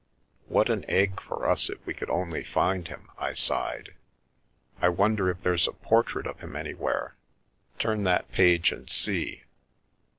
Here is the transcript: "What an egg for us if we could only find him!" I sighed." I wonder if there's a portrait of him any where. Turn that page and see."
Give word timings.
"What 0.47 0.71
an 0.71 0.83
egg 0.87 1.19
for 1.21 1.47
us 1.47 1.69
if 1.69 1.77
we 1.85 1.93
could 1.93 2.09
only 2.09 2.43
find 2.43 2.87
him!" 2.87 3.11
I 3.19 3.33
sighed." 3.33 3.93
I 4.81 4.89
wonder 4.89 5.29
if 5.29 5.43
there's 5.43 5.67
a 5.67 5.73
portrait 5.73 6.25
of 6.25 6.39
him 6.39 6.55
any 6.55 6.73
where. 6.73 7.13
Turn 7.77 8.03
that 8.05 8.31
page 8.31 8.71
and 8.71 8.89
see." 8.89 9.43